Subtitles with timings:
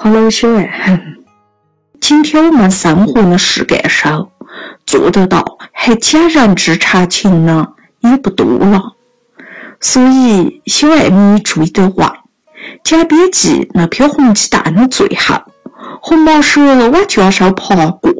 [0.00, 0.64] Hello，小爱，
[2.08, 4.30] 今天我们生活的实干上
[4.86, 8.94] 做得到还戛然之差情呢，也不多了。
[9.78, 12.24] 所以，小爱你注意的话，
[12.82, 15.42] 假别记那片红鸡蛋的最后，
[16.00, 18.10] 红毛蛇往脚上爬过，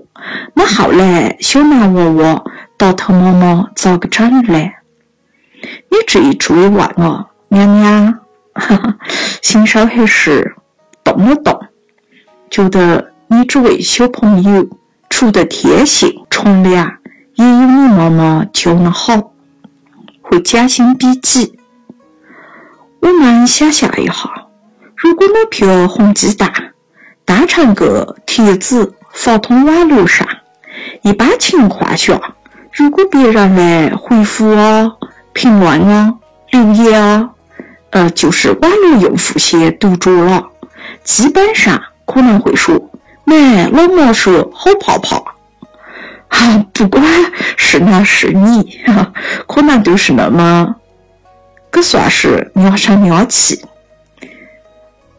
[0.53, 2.45] 那后来小男娃娃
[2.77, 4.71] 到头妈妈咋个整嘞？
[5.63, 8.19] 你这一追问啊，娘娘，
[8.53, 8.97] 哈哈，
[9.41, 10.55] 心上还是
[11.03, 11.59] 动了动。
[12.51, 14.67] 觉得你这位小朋友
[15.11, 16.91] 除了天性纯良，
[17.35, 19.33] 也有你妈妈教的好，
[20.23, 21.59] 会将心比己。
[23.01, 24.15] 我们想象一下，
[24.97, 26.51] 如果那票红鸡蛋
[27.27, 30.27] 当成个帖子发通网络上，
[31.03, 32.19] 一般情况下，
[32.73, 34.91] 如果别人来回复啊、
[35.35, 36.15] 评论啊、
[36.51, 37.31] 留言啊，
[37.91, 40.49] 呃，就是网络用户先读着了，
[41.05, 41.79] 基本上。
[42.11, 42.75] 可能会说
[43.29, 45.23] ：“妈，老毛说好怕怕。”
[46.31, 47.03] 哈，不管
[47.57, 49.13] 是男是女，哈，
[49.47, 50.75] 可能都是那么，
[51.71, 53.59] 可算是娘声娘气。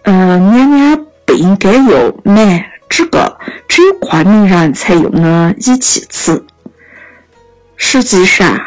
[0.03, 3.37] 嗯，娘娘不应该用“买”这个
[3.67, 6.45] 只有昆明人才用的语气词。
[7.75, 8.59] 实际上，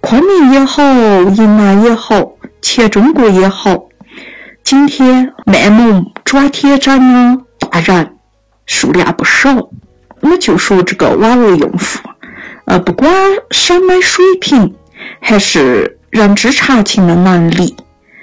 [0.00, 3.88] 昆明也好，云南也好，全中国也好，
[4.62, 7.38] 今天卖萌装天真呢。
[7.58, 8.15] 大人
[8.66, 9.54] 数量不少，
[10.20, 12.08] 我就说这个网络用户，
[12.66, 13.10] 呃，不管
[13.50, 14.74] 审美水平
[15.20, 17.76] 还是认知查情的能力，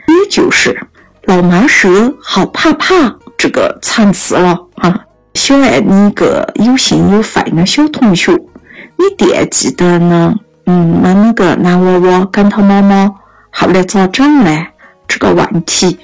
[0.08, 0.78] 也就是
[1.24, 2.94] 老妈蛇好怕怕
[3.38, 5.00] 这个层次了啊！
[5.34, 10.36] 小爱你一个有心有肺的小同学，你惦记得呢？
[10.66, 13.12] 嗯，那那个男娃娃跟他妈妈
[13.52, 14.68] 后来咋整呢？
[15.08, 15.98] 这个问题。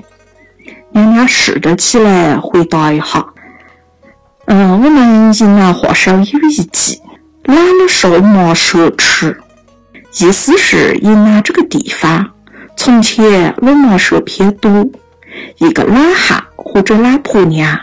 [0.91, 3.25] 娘娘试着起来回答一下。
[4.51, 6.97] 嗯，我们云南话上有一句
[7.45, 9.37] “懒了瘦麻蛇吃”，
[10.19, 12.27] 意思是云南这个地方
[12.75, 14.89] 从前老麻蛇偏多。
[15.59, 17.77] 一个懒汉或者懒婆娘，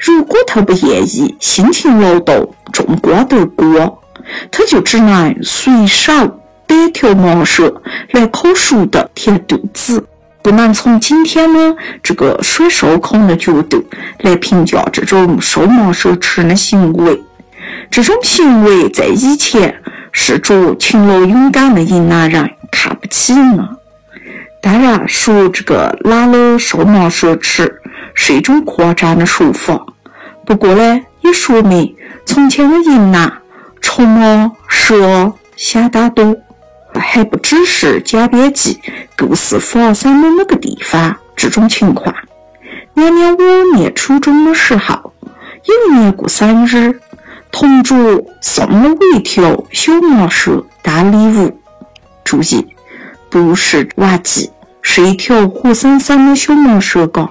[0.00, 3.92] 如果他不愿意辛勤劳动种瓜得瓜，
[4.50, 6.10] 他就只能随手
[6.66, 7.82] 逮条麻蛇
[8.12, 10.02] 来烤熟的填肚子。
[10.48, 13.84] 不能从今天的这个水受控的角度
[14.20, 17.22] 来评价这种收麻蛇吃的行为。
[17.90, 23.68] 这种行为在以前是着勤劳勇敢的云南人看不起呢。
[24.62, 27.70] 当然，说这个懒了收麻蛇吃
[28.14, 29.78] 是一种夸张的说法。
[30.46, 31.94] 不过呢，也说明
[32.24, 33.30] 从前的云南
[33.82, 36.34] 虫啊蛇相当多。
[37.00, 38.80] 还不只是假边记
[39.16, 42.14] 故事发生的那个地方这种情况。
[42.94, 45.12] 娘娘我念初中的时候，
[45.64, 47.00] 有一年过生日，
[47.52, 47.96] 同桌
[48.40, 51.60] 送了我一条小麻蛇当礼物。
[52.24, 52.66] 注意，
[53.30, 54.50] 不是玩具，
[54.82, 57.30] 是一条活生生的小麻蛇嘎。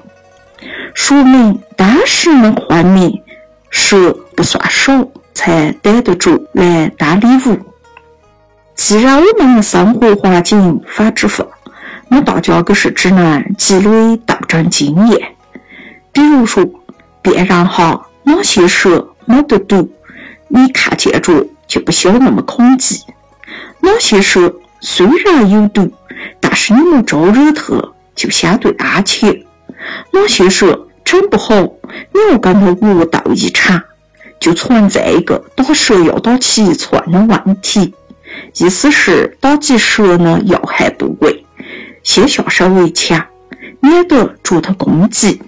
[0.94, 3.22] 说明当时的昆明
[3.70, 7.60] 蛇不算少，才逮得住来当礼物。
[8.78, 11.46] 既然我们的生活环境法制化，
[12.08, 15.20] 那大家可是只能积累斗争经验。
[16.14, 16.64] 比如说，
[17.22, 19.92] 辨认哈哪些蛇没得毒，
[20.48, 22.96] 你看见着就不需要那么恐惧；
[23.82, 25.92] 哪些蛇虽然有毒，
[26.40, 27.84] 但是你没招惹它，
[28.16, 29.34] 就相对安全；
[30.14, 33.82] 哪些蛇整不好，你要跟它恶斗一场，
[34.40, 37.94] 就存在一个打蛇要打七寸的问题。
[38.56, 41.46] 意思是打击蛇的要害部位，
[42.04, 43.26] 先下手为强，
[43.80, 45.42] 免得着它攻击。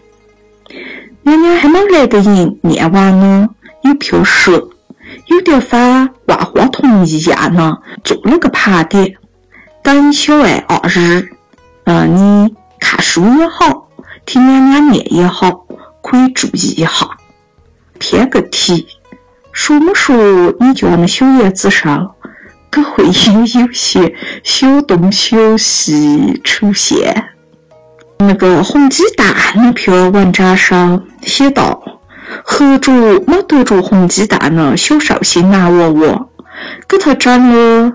[1.23, 2.29] 娘娘还没来得及
[2.61, 3.49] 念完呢，
[3.83, 4.69] 有片蛇
[5.27, 9.15] 有点像万花筒一样呢，做了个盘点。
[9.81, 11.29] 等小爱二日，
[11.85, 13.89] 嗯，你看书也好，
[14.25, 15.65] 听娘娘念也好，
[16.01, 17.17] 可以注意一下。
[17.97, 18.87] 偏个题，
[19.51, 20.15] 说没说
[20.59, 22.15] 你家的小叶子上？
[22.69, 24.13] 可会有有些
[24.43, 27.23] 小东小西出现。
[28.19, 31.81] 那个红鸡蛋那篇文章上写道：
[32.43, 32.91] 合着
[33.25, 36.27] 没得着红鸡蛋的小绍兴男娃娃，
[36.87, 37.93] 给他整了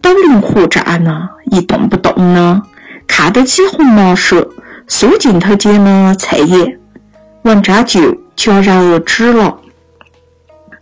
[0.00, 2.60] 岛灵火战呢，一动不动呢，
[3.06, 4.50] 看得起红毛蛇，
[4.88, 6.78] 缩进他家的菜叶，
[7.42, 8.00] 文章就
[8.36, 9.58] 戛然而止了。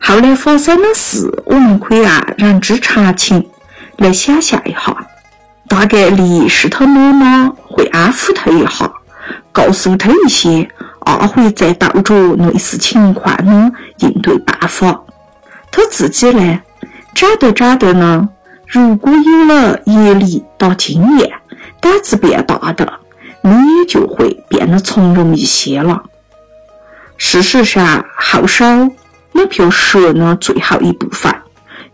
[0.01, 3.49] 后来发生的事，我们可以按人之常情
[3.99, 5.07] 来想象一下。
[5.69, 8.91] 大概率是他妈妈会安抚他一下，
[9.53, 10.69] 告诉他一些
[11.01, 15.01] 阿会再倒着类似情况的应对办法。
[15.71, 16.61] 他自己呢，
[17.15, 18.29] 长着长着呢，
[18.67, 21.31] 如果有了阅历到经验，
[21.79, 22.93] 胆子变大的，
[23.43, 26.03] 你也就会变得从容一些了。
[27.17, 27.43] 事？
[27.43, 28.65] 实上，后手
[29.33, 31.35] 那条蛇呢，最后一部分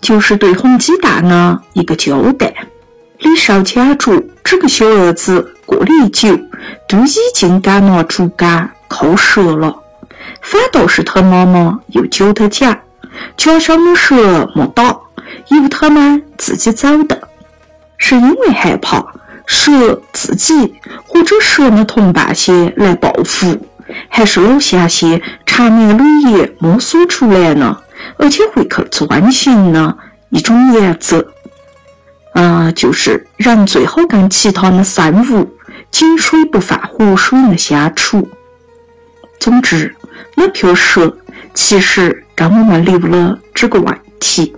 [0.00, 2.52] 就是对红鸡蛋的一个交代。
[3.20, 6.28] 李少家族这个小儿子过了一久，
[6.86, 9.74] 都已经敢拿竹竿扣蛇了，
[10.42, 12.78] 反倒是他妈妈又教他讲，
[13.36, 14.84] 脚上的蛇莫打，
[15.48, 17.28] 由他们自己走的，
[17.96, 19.04] 是因为害怕
[19.46, 20.74] 蛇自己
[21.06, 23.58] 或者蛇的同伴些来报复，
[24.10, 25.20] 还是老乡些
[25.56, 27.74] 长年累月摸索出来呢，
[28.18, 29.96] 而且会去遵循的
[30.28, 31.26] 一种原则。
[32.34, 35.50] 啊，就是人最好跟其他的生物
[35.90, 38.28] 井水不犯河水的相处。
[39.40, 39.96] 总之，
[40.34, 41.16] 那条蛇
[41.54, 44.54] 其实跟我们留了这个问题。